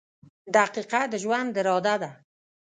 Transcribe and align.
•دقیقه 0.55 1.01
د 1.11 1.13
ژوند 1.23 1.55
اراده 1.59 1.95
ده. 2.01 2.09